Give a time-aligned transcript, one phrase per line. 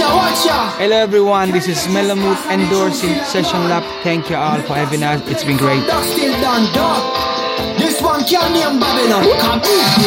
[0.00, 3.82] Hello everyone, this is Melamood endorsing Session Lab.
[4.04, 5.20] Thank you all for having us.
[5.26, 5.82] It's been great.
[7.78, 9.24] This one can't name Babylon.
[9.24, 9.98] Babylon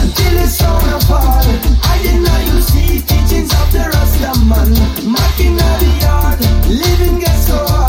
[0.00, 1.44] until it's apart.
[1.84, 3.90] I did not you see teachings of the.
[5.04, 7.79] Marking the yard, living gets so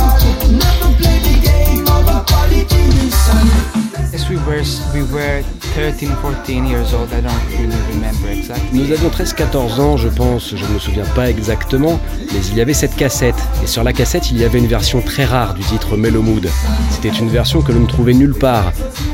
[8.73, 11.99] Nous avions 13-14 ans, je pense, je ne me souviens pas exactement,
[12.33, 13.35] mais il y avait cette cassette.
[13.63, 16.47] Et sur la cassette, il y avait une version très rare du titre Mellow Mood.
[16.89, 18.71] C'était une version que l'on ne trouvait nulle part.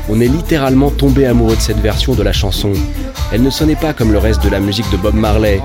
[0.08, 2.72] On est littéralement tombé amoureux de cette version de la chanson.
[3.32, 5.60] Elle ne sonnait pas comme le reste de la musique de Bob Marley.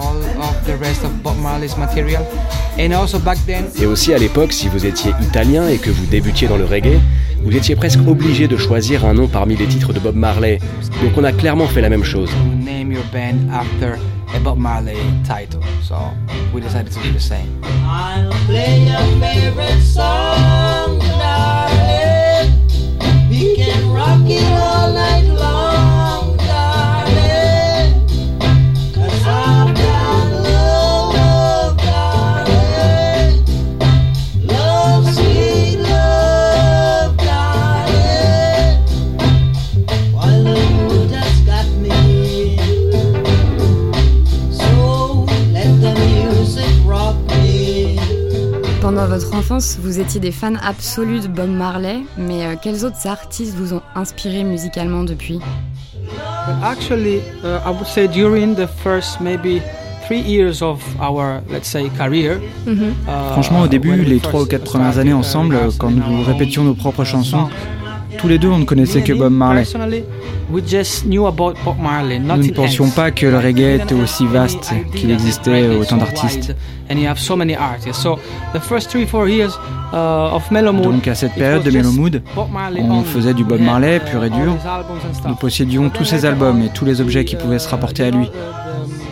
[3.81, 6.99] Et aussi à l'époque, si vous étiez italien et que vous débutiez dans le reggae,
[7.43, 10.59] vous étiez presque obligé de choisir un nom parmi les titres de Bob Marley.
[11.01, 12.29] Donc on a clairement fait la même chose.
[49.13, 53.53] Votre enfance, vous étiez des fans absolus de Bob Marley, mais euh, quels autres artistes
[53.53, 55.39] vous ont inspiré musicalement depuis?
[56.63, 59.61] Actually, uh, I would say during the first maybe
[60.07, 62.39] three years of our, let's say, career.
[62.65, 66.01] uh, Franchement, au début, les first trois ou quatre premières années uh, ensemble, quand nous
[66.01, 67.49] our répétions own, nos propres chansons, songs,
[68.23, 69.65] tous les deux, on ne connaissait que Bob Marley.
[70.49, 76.55] Nous ne pensions pas que le reggae était aussi vaste, qu'il existait autant d'artistes.
[76.89, 76.95] uh,
[80.83, 82.23] Donc à cette période de Mellow Mood,
[82.79, 84.55] on faisait du Bob Marley uh, pur et dur.
[85.27, 88.11] Nous possédions tous ses albums et tous les objets qui pouvaient se uh, rapporter à
[88.11, 88.29] lui.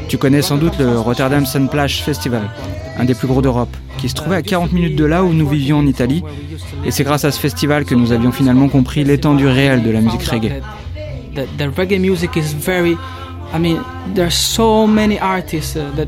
[0.07, 2.43] Tu connais sans doute le Rotterdam Sun Splash Festival,
[2.97, 5.47] un des plus gros d'Europe, qui se trouvait à 40 minutes de là où nous
[5.47, 6.23] vivions en Italie.
[6.83, 10.01] Et c'est grâce à ce festival que nous avions finalement compris l'étendue réelle de la
[10.01, 10.53] musique reggae.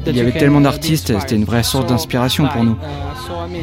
[0.08, 2.72] Il y avait tellement d'artistes, c'était une vraie source So, d'inspiration pour nous.
[2.72, 2.76] uh,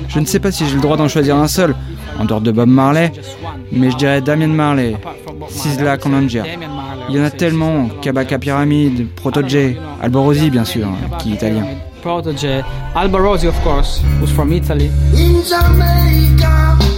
[0.08, 1.74] Je ne sais pas si j'ai le droit d'en choisir un seul,
[2.18, 3.10] en dehors de Bob Marley,
[3.72, 4.94] mais je dirais Damien Marley,
[5.48, 6.38] Sisla I
[7.08, 8.38] Il y en a tellement, Kabaka.
[8.38, 10.86] Pyramide, Proto J, Alborosi bien sûr,
[11.18, 11.64] qui est italien.
[12.00, 12.62] Protege,
[12.94, 14.86] Alba Rossi, of course, who's from Italy.
[15.14, 16.89] In Jamaica.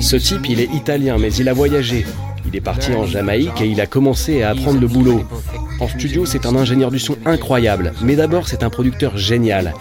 [0.00, 2.04] Ce type, il est italien, mais il a voyagé.
[2.46, 5.22] Il est parti en Jamaïque et il a commencé à apprendre le boulot.
[5.78, 9.74] En studio, c'est un ingénieur du son incroyable, mais d'abord, c'est un producteur génial.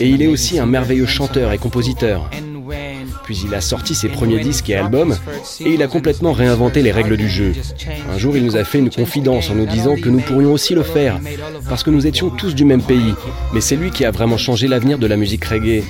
[0.00, 2.30] Et il est aussi un merveilleux chanteur et compositeur.
[3.24, 5.16] Puis il a sorti ses premiers disques et albums,
[5.60, 7.52] et il a complètement réinventé les règles du jeu.
[8.12, 10.74] Un jour, il nous a fait une confidence en nous disant que nous pourrions aussi
[10.74, 11.18] le faire,
[11.68, 13.14] parce que nous étions tous du même pays.
[13.52, 15.82] Mais c'est lui qui a vraiment changé l'avenir de la musique reggae.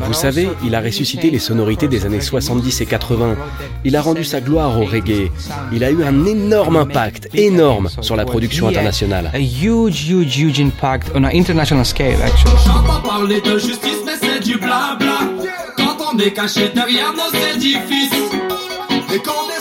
[0.00, 3.36] Vous savez, il a ressuscité les sonorités des années 70 et 80.
[3.84, 5.30] Il a rendu sa gloire au reggae.
[5.72, 9.30] Il a eu un énorme impact, énorme, sur la production internationale.
[9.32, 12.56] A huge, huge, huge impact on an international scale, actually.
[12.66, 15.41] J'entends parler de justice, mais c'est du blabla.
[16.20, 18.12] Est caché derrière nos édifices.
[19.14, 19.51] Et quand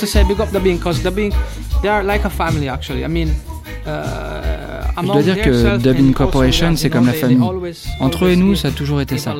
[0.00, 1.32] to say big up the Bing because the Bing
[1.82, 3.04] they are like a family actually.
[3.04, 3.28] I mean.
[3.86, 4.70] Uh,
[5.00, 7.40] Je dois dire que Dubbing Corporation, c'est comme la famille.
[8.00, 9.34] Entre eux et nous, ça a toujours été ça.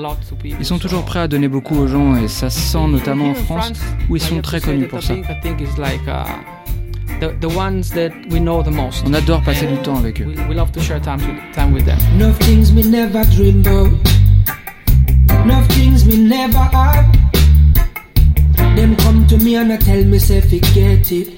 [0.44, 3.34] Ils sont toujours prêts à donner beaucoup aux gens et ça se sent notamment en
[3.34, 3.72] France
[4.08, 5.14] où ils sont très connus pour ça.
[9.04, 10.26] On adore passer du temps avec eux.
[10.48, 11.98] We love to share time, to, time with them.
[12.14, 13.90] Enough things me never dream about.
[15.44, 17.19] Enough things me never had.
[18.76, 21.28] Them come to me and I tell me say forget it.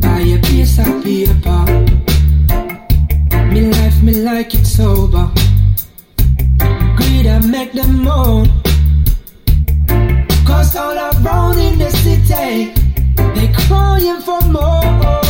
[0.00, 1.64] Buy a piece of paper.
[3.52, 5.30] Me life me like it sober.
[6.96, 8.48] Greed I make them moan.
[10.46, 12.72] Cause all around in the city,
[13.34, 15.20] they crying for more.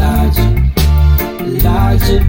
[0.00, 0.50] Larger,
[1.66, 2.22] larger.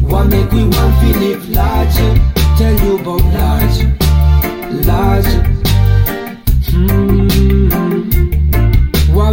[0.00, 2.14] What make we want to live larger?
[2.56, 3.88] Tell you about larger.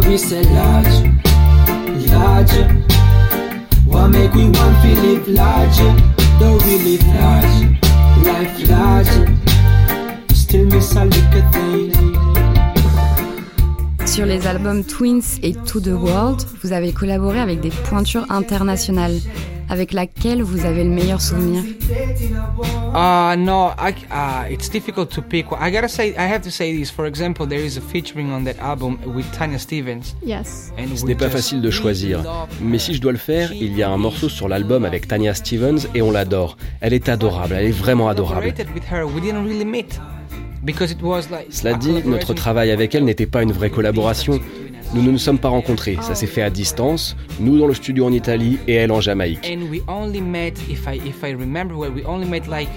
[0.09, 1.11] What we say larger,
[2.11, 2.67] larger.
[3.85, 5.95] What make we want to live larger?
[6.39, 7.77] Don't we live larger,
[8.25, 9.27] life larger?
[10.33, 11.93] Still miss a little thing.
[14.07, 19.19] Sur les albums Twins et To the World, vous avez collaboré avec des pointures internationales.
[19.69, 21.63] Avec laquelle vous avez le meilleur souvenir
[22.91, 25.45] Uh, no, I, uh, it's difficult to pick.
[25.51, 26.89] I gotta say, I have to say this.
[26.89, 30.15] For example, there is a featuring on that album with Tanya Stevens.
[30.25, 30.71] Yes.
[30.77, 32.23] And Ce n'est pas facile de choisir,
[32.61, 35.35] mais si je dois le faire, il y a un morceau sur l'album avec Tanya
[35.35, 36.57] Stevens et on l'adore.
[36.81, 38.41] Elle est adorable, elle est vraiment adorable.
[38.41, 39.05] collaborated with her.
[39.05, 39.99] We didn't really meet
[40.63, 44.39] because it was like Cela dit, notre travail avec elle n'était pas une vraie collaboration.
[44.91, 48.05] Nous ne nous sommes pas rencontrés, ça s'est fait à distance, nous dans le studio
[48.05, 49.47] en Italie et elle en Jamaïque.
[49.47, 52.69] And we only met, if I if I remember well, we only met like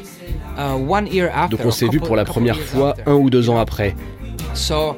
[0.59, 1.57] uh, one year after.
[1.57, 3.97] Donc on s'est vu pour la première fois un ou deux ans après.
[4.53, 4.97] So,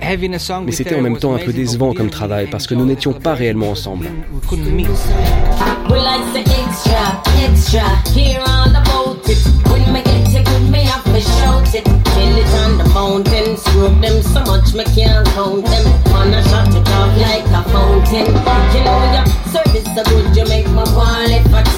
[0.00, 2.50] having a song Mais c'était en même temps un peu décevant we comme travail really
[2.50, 4.08] parce que nous n'étions the pas réellement ensemble.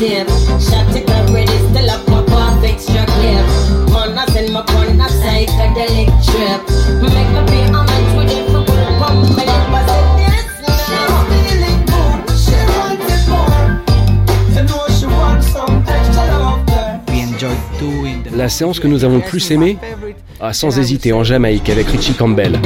[0.04, 0.60] Wallet for tip.
[0.60, 3.46] Shut it already, still up my off extra clip.
[3.92, 6.60] Man, I send my on a psychedelic trip.
[7.02, 9.48] Make me pay homage with it for good pump me lip.
[9.48, 10.50] I said yes
[10.90, 11.24] now.
[11.30, 13.62] feeling good, she wants it more.
[14.54, 17.00] You know she wants some extra love there.
[17.08, 19.78] We enjoyed doing the La séance que nous avons le plus aimée
[20.40, 22.60] Ah, sans hésiter, en Jamaïque avec Richie Campbell.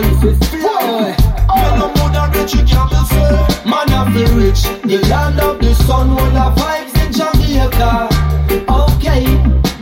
[0.00, 1.14] Man we fly.
[4.14, 8.08] Me rich, the land of the sun, one of vibes in Jamaica.
[8.68, 9.22] Okay,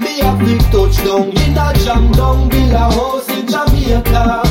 [0.01, 4.43] be a big touchdown in a jam down, build a house in Jamaica.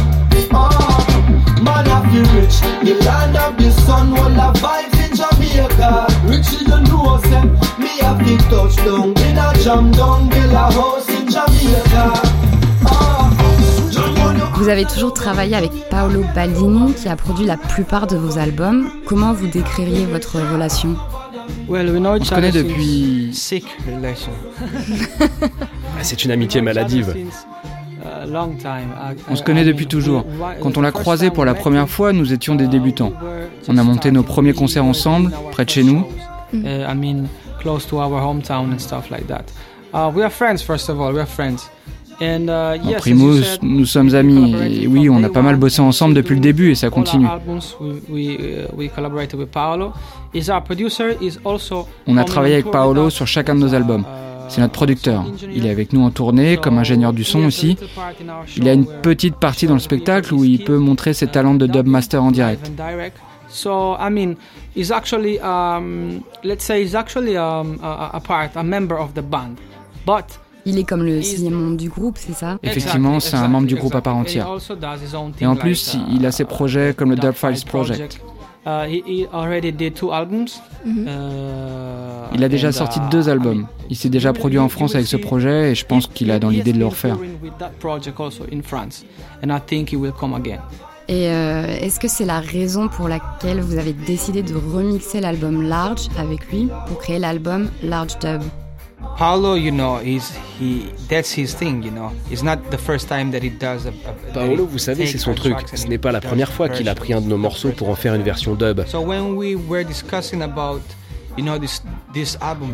[0.54, 6.08] Ah, man I feel rich, the land of the sun, one of vibes in Jamaica.
[6.26, 7.44] Rich you know say,
[7.78, 12.45] me a big touchdown in a jam down, build a house in Jamaica.
[14.66, 18.90] Vous avez toujours travaillé avec Paolo Baldini qui a produit la plupart de vos albums.
[19.06, 20.96] Comment vous décririez votre relation?
[21.70, 23.30] Well, we know each On se connaît depuis-
[26.02, 27.16] C'est une amitié maladive.
[29.30, 30.26] On se connaît depuis toujours.
[30.60, 33.14] Quand on l'a croisé pour la première fois, nous étions des débutants.
[33.68, 36.08] On a monté nos premiers concerts ensemble, près de chez nous.
[36.56, 36.86] Uh,
[42.20, 42.26] That.
[42.26, 44.56] Uh, uh, said, nous sommes amis.
[44.70, 47.26] Et oui, on a pas mal bossé ensemble depuis le début et ça continue.
[47.26, 47.30] uh,
[52.08, 54.02] On a travaillé avec Paolo sur chacun de nos as, albums.
[54.02, 54.06] uh,
[54.48, 55.26] C'est notre producteur.
[55.54, 57.78] Il est avec nous en tournée comme ingénieur du son aussi.
[58.58, 61.68] Il a une petite partie dans le spectacle où il peut montrer ses talents de
[61.68, 62.72] dubmaster en direct.
[63.48, 64.36] So I mean,
[64.76, 69.22] he's actually, um, let's say, he's actually um, a, a part, a member of the
[69.22, 69.60] band,
[70.06, 73.68] but il est comme le sixième membre du groupe, c'est ça Effectivement, c'est un membre
[73.68, 74.48] du groupe à part entière.
[75.40, 78.20] Et en plus, il a ses projets comme le Dub Files Project.
[82.34, 83.68] Il a déjà sorti deux albums.
[83.90, 86.50] Il s'est déjà produit en France avec ce projet et je pense qu'il a dans
[86.50, 87.18] l'idée de le refaire.
[91.08, 95.62] Et euh, est-ce que c'est la raison pour laquelle vous avez décidé de remixer l'album
[95.62, 98.42] Large avec lui pour créer l'album Large Dub?
[99.18, 102.12] Paolo, you know, he's, he, that's his thing, you know.
[102.30, 105.34] It's not the first time that he does a, a, Paolo, vous savez, c'est son
[105.34, 105.56] truc.
[105.74, 107.96] Ce n'est pas la première fois qu'il a pris un de nos morceaux pour en
[107.96, 108.86] faire une version dub.
[108.88, 110.82] So when we were discussing about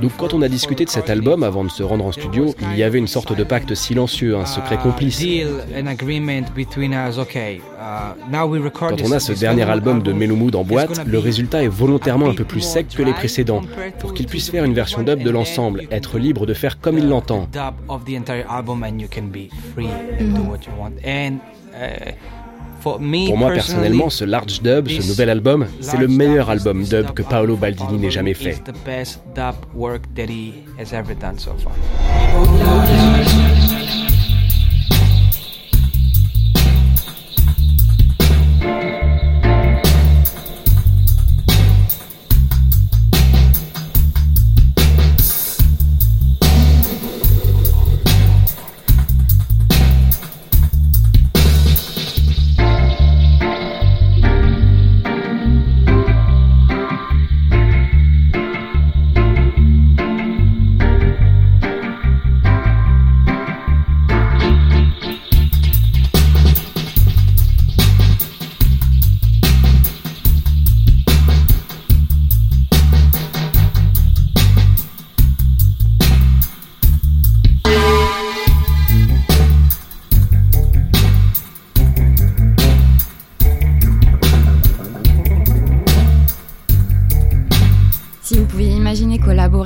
[0.02, 2.78] donc quand on a discuté de cet album avant de se rendre en studio, il
[2.78, 5.22] y avait une sorte de pacte silencieux, un secret complice.
[5.22, 5.46] Uh,
[8.74, 12.36] quand on a ce dernier album de Melomood en boîte, le résultat est volontairement un
[12.36, 13.62] peu plus sec que les précédents,
[14.00, 17.08] pour qu'il puisse faire une version dub de l'ensemble, être libre de faire comme il
[17.08, 17.48] l'entend.
[22.82, 27.22] Pour moi personnellement, ce Large Dub, ce nouvel album, c'est le meilleur album dub que
[27.22, 28.62] Paolo Baldini n'ait jamais fait.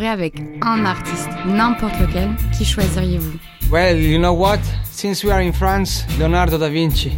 [0.08, 3.39] Avec un artiste, n'importe lequel, qui choisiriez-vous
[3.72, 4.60] Well, you know what?
[4.91, 7.12] Since we are in France, Leonardo da Vinci.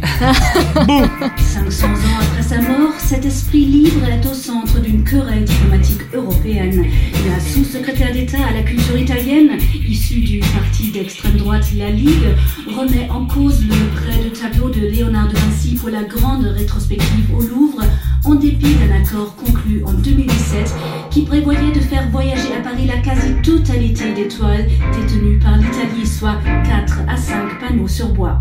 [1.36, 6.86] 500 ans après sa mort, cet esprit libre est au centre d'une querelle diplomatique européenne.
[7.28, 12.34] La sous-secrétaire d'État à la culture italienne, issue du parti d'extrême droite La Ligue,
[12.74, 17.26] remet en cause le prêt de tableau de Léonard de Vinci pour la grande rétrospective
[17.36, 17.82] au Louvre,
[18.24, 20.74] en dépit d'un accord conclu en 2017
[21.10, 26.38] qui prévoyait de faire voyager à Paris la quasi-totalité des toiles détenues par l'Italie, soit
[26.44, 28.40] 4 à 5 panneaux sur bois.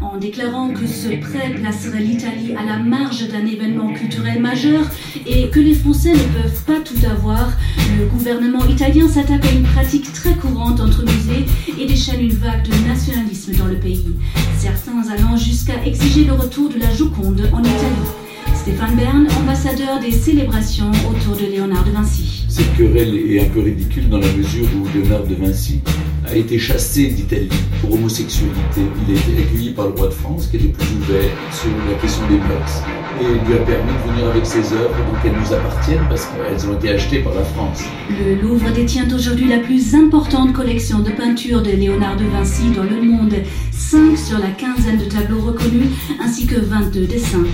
[0.00, 4.86] En déclarant que ce prêt placerait l'Italie à la marge d'un événement culturel majeur
[5.26, 7.52] et que les Français ne peuvent pas tout avoir,
[7.98, 11.46] le gouvernement italien s'attaque à une pratique très courante entre musées
[11.78, 14.14] et déchaîne une vague de nationalisme dans le pays.
[14.58, 18.23] Certains allant jusqu'à exiger le retour de la Joconde en Italie.
[18.64, 22.46] Stéphane Bern, ambassadeur des célébrations autour de Léonard de Vinci.
[22.48, 25.82] Cette querelle est un peu ridicule dans la mesure où Léonard de Vinci
[26.26, 27.50] a été chassé d'Italie
[27.82, 28.80] pour homosexualité.
[29.06, 31.98] Il a été accueilli par le roi de France qui était plus ouvert sur la
[32.00, 32.82] question des mœurs
[33.20, 36.66] et lui a permis de venir avec ses œuvres, donc elles nous appartiennent parce qu'elles
[36.66, 37.82] ont été achetées par la France.
[38.08, 42.84] Le Louvre détient aujourd'hui la plus importante collection de peintures de Léonard de Vinci dans
[42.84, 43.34] le monde,
[43.72, 45.88] 5 sur la quinzaine de tableaux reconnus
[46.24, 47.44] ainsi que 22 dessins.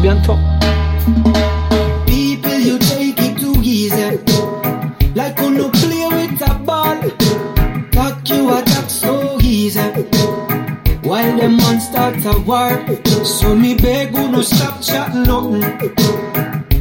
[0.00, 0.38] Bientôt.
[2.06, 4.18] People, you take it too easy.
[5.14, 7.00] Like when you play with a ball.
[7.92, 9.80] Talk you attack so easy.
[11.02, 12.72] While the man start a war.
[13.24, 15.94] So me beg you no stop chatting nothing.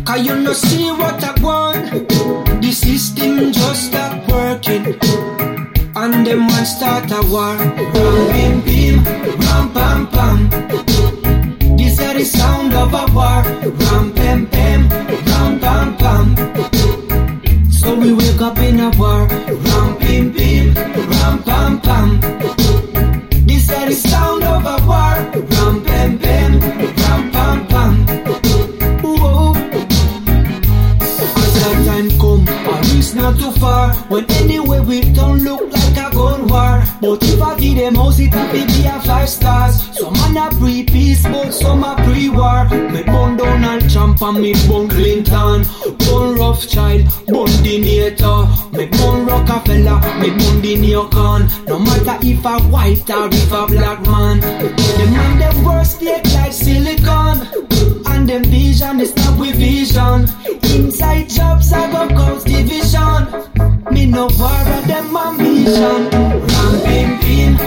[0.05, 2.09] Cause you no see what I want.
[2.61, 4.85] The system just stop working.
[5.95, 7.55] And the man start a war.
[7.55, 10.69] Ram, bim, bim, ram, pam, pam
[12.19, 12.58] the sound
[12.91, 13.43] war.
[13.43, 16.35] Ram, pam, pam, ram, pam, pam.
[17.71, 19.27] So we wake up in a war.
[19.27, 22.19] Ram, pim, pim, ram, pam, pam.
[23.45, 25.15] This is the sound of a war.
[25.53, 28.07] Ram, pam, pam, ram, pam, pam.
[29.03, 29.53] Whoa.
[31.41, 33.93] As that time come, Paris not too far.
[34.09, 36.83] When anyway we don't look like a gun war.
[37.01, 38.33] But if I give them house, it
[43.89, 45.65] Champ on me bun Clinton.
[45.97, 53.09] Bun Rothschild, bun Dinator Me bun Rockefeller, me bun Dinocon No matter if a white
[53.09, 54.39] or if a black man.
[54.39, 57.47] Them man them worst take like silicon.
[58.05, 60.27] And them vision is not with vision.
[60.63, 63.25] Inside jobs I go cause division.
[63.91, 66.09] Me no worry them ambition.
[66.51, 67.57] Ramping pin,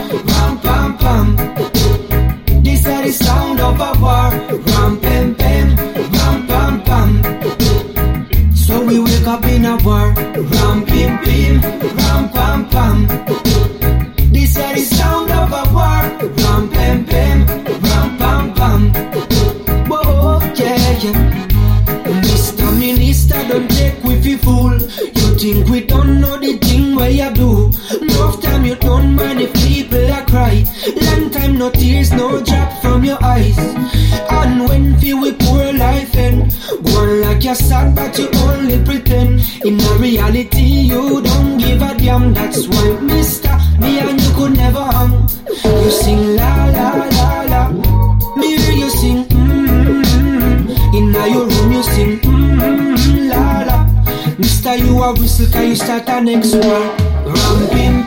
[55.14, 56.88] whistle, can you start the next one?
[57.26, 58.01] Ramping